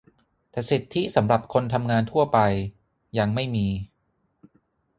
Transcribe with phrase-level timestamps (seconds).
[0.51, 2.39] แต่สิทธิสำหรับคนทำงานทั่วไป
[3.17, 3.67] ยังไม่มี